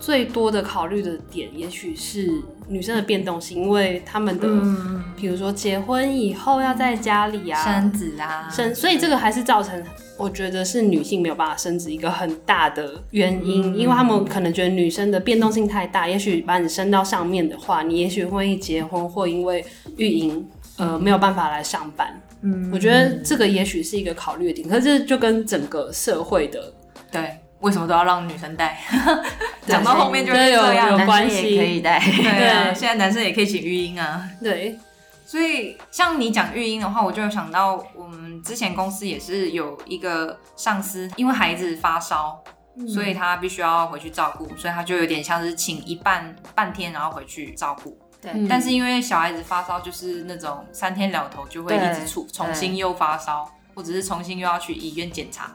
[0.00, 9.82] 最多的考虑的点，也许是女生的变动性，因为他们的，嗯，比如说结婚以后要在家里啊生子啊，生，所以这个还是造成
[10.16, 19.64] 我觉得是女性没有办法生子一个很大的原因，因为他们可能觉得女生的变动性太大，也许把你升到上面的话，你也许会结婚或因为
[19.96, 20.46] 育婴
[20.76, 22.20] 呃没有办法来上班。
[22.42, 26.72] 嗯，我觉得这个也许是一个考虑的点，可是就跟整个社会的
[27.10, 28.78] 对，为什么都要让女生带？
[29.66, 30.96] 讲到后面就是有这样有。
[30.98, 31.98] 男关系生也可以带。
[31.98, 34.28] 对啊，对现在男生也可以请育婴啊。
[34.42, 34.78] 对
[35.24, 42.38] 所以像你讲育婴的话，我就有想到我们之前公司也是有一个上司，因为孩子发烧，
[42.86, 47.98] 所以他必须要回去照顾，所以他就有点像是请一半半天，然后回去照顾。
[48.20, 55.50] 对嗯但是因为小孩子发烧，就是那种三天两头就会一直出，重新又发烧，或者是重新又要去医院检查，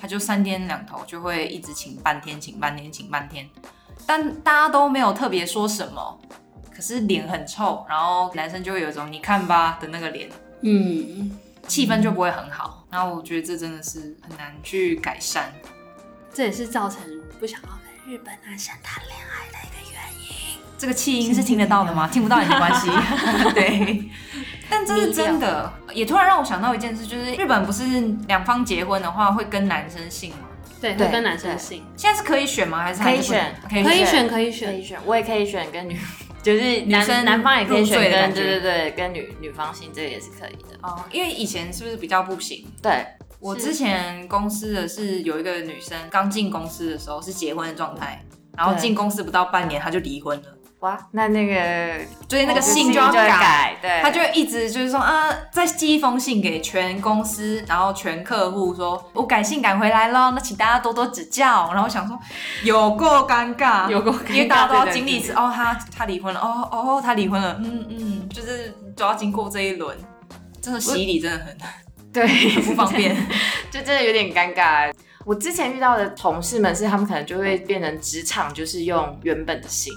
[0.00, 3.48] 他就三天两头就会一直请半天，请半天，请半天。
[4.06, 6.20] 但大家都没有特别说什么，
[6.74, 10.30] 可是脸很臭，然后男生就会有一种你看吧的那个脸，
[10.62, 11.36] 嗯，
[11.66, 12.86] 气氛就不会很好。
[12.90, 15.52] 那我觉得这真的是很难去改善。
[16.32, 17.02] 这也是造成
[17.40, 19.77] 不想要跟日本男生谈恋爱的一个。
[20.78, 22.06] 这个气音是听得到的吗？
[22.10, 22.88] 听不到也没关系。
[23.52, 24.08] 对，
[24.70, 27.84] 但这是真的，也突然让我想到一件事，就是日本不是
[28.28, 30.38] 两方结婚的话会跟男生姓吗？
[30.80, 32.78] 对，会跟男生姓，现在是可以选吗？
[32.84, 34.98] 还是可以选可以选可以选，可以选。
[35.04, 35.98] 我也可以选跟女，
[36.40, 40.78] 就是男生男方也可以选跟对对对，跟女女方姓这个也是可以的。
[40.82, 42.64] 哦，因为以前是不是比较不行？
[42.80, 43.04] 对，
[43.40, 48.24] 我之前公司的是有一个女生刚进公司的时候是结婚的状态，
[48.56, 53.26] 然后进公司不到半年她就离婚了，哇，那那个所以那个哦姓就要改。
[53.28, 61.72] 改，对，他就一直就是说啊，再寄一封信给全公司，然后全客户说，我改信改回来了，那请大家多多指教。
[61.74, 62.16] 然后想说，
[62.62, 69.96] 有够尴尬，有够尴尬因为大家都要对对经历一次，哦，他他离婚了，哦哦，他离婚了，嗯嗯，就是都要经过这一轮，
[70.60, 71.56] 真的洗礼真的很
[72.12, 73.16] 对很不方便。
[73.70, 74.92] 就真的有点尴尬。
[75.24, 79.92] 我之前遇到的同事们是，他们可能就会变成职场，就是用原本的姓，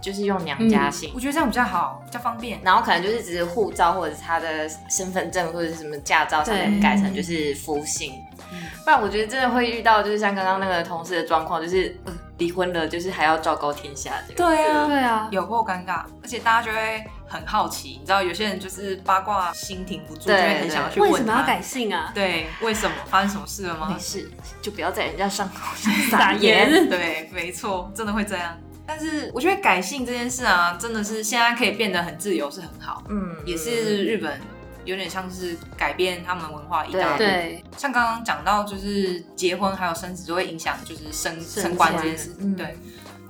[0.00, 1.10] 就是用娘家姓。
[1.14, 2.60] 我觉得这样比较好，比较方便。
[2.62, 8.14] 然后可能就是只是护照或者是他的身份证或者是什么驾照上面改成就是夫姓，
[8.84, 14.44] 不然我觉得真的会遇到就是像刚刚那个同事的状况，就是呃离婚了，就是还要昭告天下这个。
[14.44, 22.10] 对啊，对啊，有够尴尬，而且大家就会很好奇，你知道有些人就是八卦心停不住，就对会很想要去问他为什么要改姓啊？
[22.14, 23.98] 对，为什么发生什么事了吗没？
[23.98, 24.30] 事，
[24.62, 26.88] 就不要在人家伤口上 撒盐。
[26.88, 28.56] 对，没错，真的会这样。
[28.86, 34.40] 但是我觉得改姓这件事啊，真的是现在可以变得很自由，是很好，嗯，也是日本
[34.84, 37.18] 有点像是改变他们文化一大步。
[37.18, 42.34] 对，像刚刚讲到，就是结婚还有生子都会影响，就是升升升官官这件事。
[42.40, 42.56] 嗯。
[42.56, 42.76] 对，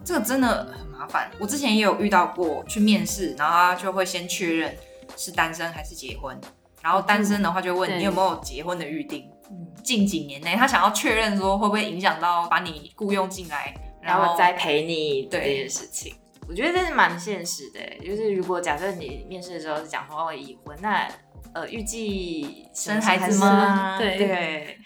[0.04, 1.30] 这个真的很麻烦。
[1.38, 4.74] 我之前也有遇到过，去面试，然后他就会先确认
[5.16, 6.40] 是单身还是结婚，
[6.80, 9.28] 然后单身的话就问你有没有结婚的预定。
[9.50, 9.66] 嗯。
[9.82, 16.14] 近几年内，他想要确认说会不会影响到把你雇佣进来，然后然后栽培你对这件事情。
[16.48, 21.08] 我觉得这是蛮现实的，就是如果假设你面试的时候是讲说会已婚，那
[21.54, 23.96] 呃预计生孩子吗？
[23.96, 24.76] 对对，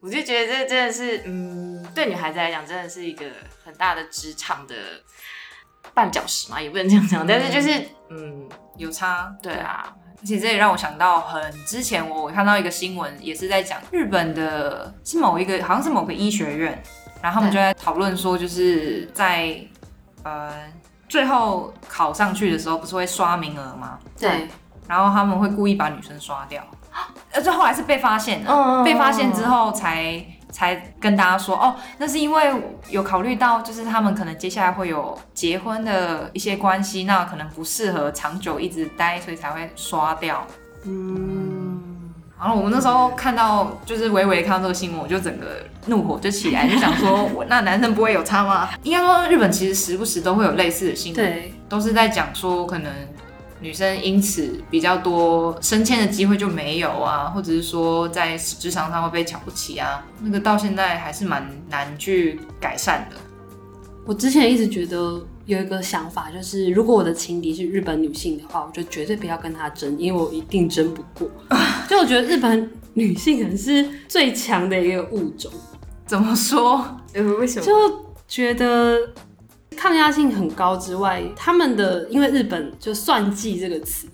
[0.00, 3.24] 我就觉得这真的是，嗯，对女孩子来讲真的是一个
[3.64, 4.74] 很大的职场的
[5.94, 8.46] 绊脚石嘛，也不能这样讲，但是就是，嗯，
[8.76, 9.34] 有差。
[9.42, 9.90] 对啊，
[10.20, 16.82] 而且这也让我想到很之前我我看到一个新闻，也是在讲日本的，是某一个好像是某个医学院，
[17.22, 19.60] 然后他们就在讨论说，就是在
[20.22, 20.52] 呃
[21.08, 23.98] 最后考上去的时候，不是会刷名额吗？
[24.18, 24.48] 对，
[24.86, 26.62] 然后他们会故意把女生刷掉，
[27.32, 28.84] 而且后来是被发现的，嗯。
[28.84, 32.52] 被发现之后才才跟大家说，哦，那是因为
[32.88, 40.46] 有考虑到，就是他们可能接下来会有结婚的一些关系，那可能不适合长久一直待，所以才会刷掉。
[40.84, 41.37] 嗯，
[42.38, 45.46] 然后我们那时候看到，就是微微看到这个新闻，我就整个
[45.86, 48.68] 怒火就起来，就想说， 我那男生不会有差吗？
[48.84, 52.92] 应该说，日本其实时不时都会有类似的新闻，都是在讲说，可能
[53.60, 63.16] 女生因此比较多升迁的机会就没有啊，或者是说在职场上会被瞧不起啊，那个到现在还是蛮难去改善的。
[64.06, 71.26] 我之前一直觉得有一个想法，就是如果我的情敌是日本女性的话，我就绝对不要跟她争，因为我一定争不过。
[71.88, 75.50] 就我觉得日本女性可能是最强的一个物种，
[76.04, 76.84] 怎么说？
[77.14, 77.64] 呃，为什么？
[77.64, 77.72] 就
[78.28, 78.98] 觉得
[79.74, 84.06] 抗压性很高之外，他们的因为日本就算计这个词，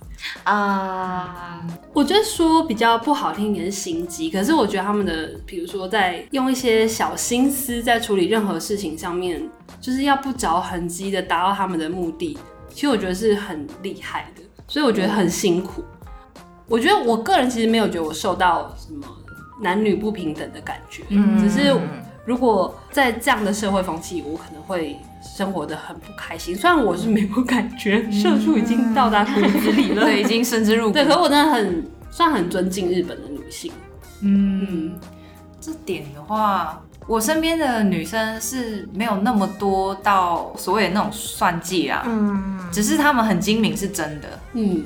[0.44, 1.60] 啊，
[1.92, 9.42] 我觉得说比较不好听一点是心机，可是我觉得他们的，比如说在用一些小心思在处理任何事情上面，
[9.80, 15.84] 就是要不着痕迹的达到他们的目的，其实我觉得是很厉害的，所以我觉得很辛苦。
[16.66, 19.06] 我觉得我个人其实没有觉得我受到什么
[19.60, 21.38] 男女不平等的感觉，嗯。
[21.38, 21.74] 只是
[22.24, 26.54] 如果在这样的社会风气，我可能会生活的很不开心。
[26.56, 30.92] 虽然我是没有感觉，社畜已经到达骨子里了， 对，已经深之入骨。
[30.92, 33.70] 对，可是我真的很算很尊敬日本的女性。
[34.22, 34.98] 嗯，
[35.60, 44.28] 这点的话，我身边的女生是没有那么多到所谓的那种算计啊，嗯，只是她们很精明是真的。
[44.54, 44.82] 嗯，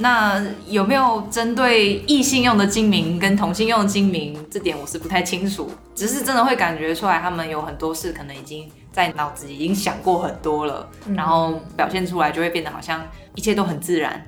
[0.00, 5.70] 那有没有针对异性用的精明跟同性用的精明，这点我是不太清楚。
[5.94, 14.26] 只是真的会感觉出来，他们有很多事可能已经在脑子已经想过很多了，然后表现出来就会变得好像一切都很自然，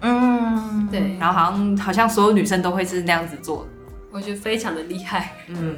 [0.00, 3.66] 嗯，对，然后好像好像所有女生都会是那样子做。
[4.10, 5.32] 我觉得非常的厉害。
[5.48, 5.76] 嗯，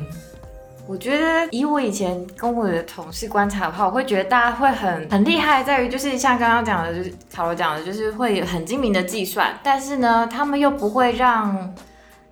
[0.86, 11.74] 我觉得以我以前跟我的同事观察的话，我会觉得大家会很很厉害，在于就是像刚刚讲的，就是卡罗讲的，就是会有很精明的计算，但是呢，他们又不会让。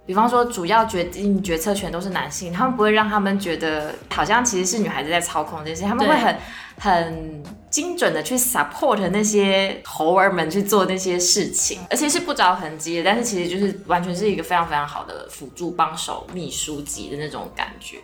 [0.06, 6.36] 比方说，主要决定决策权都是男性，他们不会让他们觉得好像其实是女孩子在操控这件事，他们会很
[6.80, 17.98] 很精准的去 support 那些猴儿们去做那些事情，而且是不着痕迹的，但是其实就是完全是一个非常非常好的辅助帮手、秘书级的那种感觉。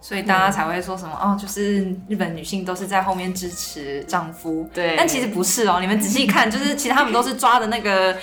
[0.00, 4.94] 所以大家才会说什么、哦，就是日本女性都是在后面支持丈夫，对。
[4.96, 8.14] 但其实不是哦，你们仔细看， 就是其实他们都是抓的那个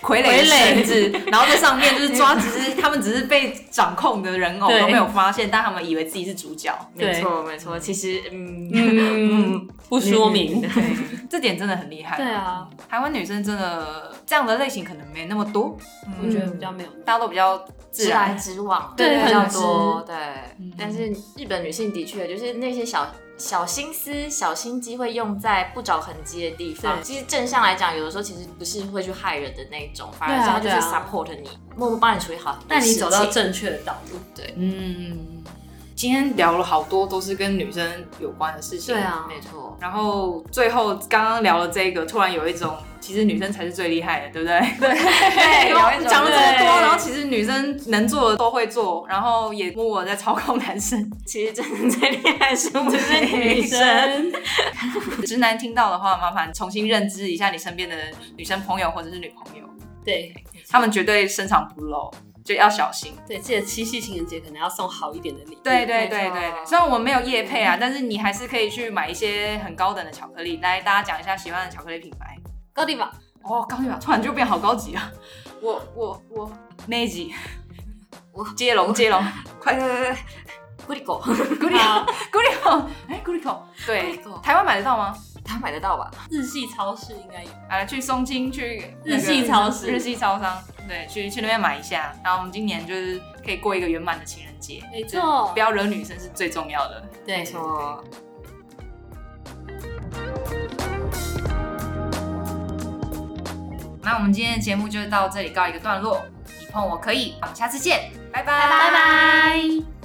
[0.00, 0.74] 傀儡的傀儡。
[0.74, 10.62] 绳子， 然后在上面就是抓，只是他们只是被掌控的人偶都没有发现，但他们以为自己是主角，没错，没错，其实嗯嗯，不说明。
[11.30, 12.18] 这点真的很厉害。
[12.18, 15.78] 对，啊，台湾女生真的这样的类型可能没那么多，
[16.22, 16.90] 我觉得比较没有。
[17.06, 18.38] 大家都比较自直来然。
[18.38, 20.16] 直往，对比较多，直对。
[20.78, 27.02] 但是日本女性的确就是那些小小心思、小心机会用在不着痕迹的地方。
[27.02, 34.18] 其实正向来讲，有的时候其实不是会去害人的那一种，反而他就是 support 你，默默帮你处理好很多带你走到正确的道路。
[34.34, 35.42] 对嗯，
[36.02, 37.88] 今天聊了好多都是跟女生
[38.18, 38.92] 有关的事情。
[38.92, 39.78] 对啊，没错。
[39.80, 44.58] 然后最后刚刚聊了这个，突然有一种其实女生才是最厉害的，对不对？
[44.80, 44.90] 对，
[45.70, 51.08] 有一种讲了这么多，然后其实女生能做的都会做，然后也默默在操控男生。
[51.24, 53.78] 其实真的最厉害是我们女生。
[53.78, 54.32] 生，
[55.24, 57.94] 直男听到的话，麻烦重新认知一下你身边的
[58.36, 59.64] 女生朋友或者是女朋友，
[60.04, 60.34] 对
[60.68, 62.12] 他们绝对深藏不露，
[62.44, 63.16] 就要小心。
[63.26, 65.60] 对，记得七夕情人节可能要送好一点的礼物。
[65.62, 70.58] 对对对对对，虽然我们没有夜配啊，但是你还是可以去买一些很高等的巧克力。
[70.62, 72.36] 来，大家讲一下喜欢的巧克力品牌。
[72.72, 73.12] 高地吧，
[73.42, 75.12] 哦，高地吧，突然就变好高级啊！
[75.60, 76.50] 我我我
[76.88, 77.32] Meiji，
[78.32, 79.22] 我接龙接龙，
[79.60, 80.18] 快快快快！
[80.88, 81.22] 咕哩狗，
[81.60, 85.14] 古力好古力口，哎，古力口，对台湾买得到吗？
[85.44, 86.10] 他买得到吧？
[86.30, 87.50] 日系超市应该有。
[87.68, 92.14] 啊，去松青去那个日系超市日系超商，对，去去那边买一下。
[92.24, 97.04] 然后我们今年就是可以过一个圆满的情人节，没错不要惹女生是最重要的。
[97.26, 98.04] 对没，错。
[104.04, 106.20] 那我们今天的节目就到这里告一个段落，
[106.60, 110.01] 你碰我可以，我们下次见，拜拜拜拜。